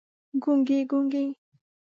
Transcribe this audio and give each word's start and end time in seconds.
ګونګي، 0.43 0.79
ګونګي 0.89 1.25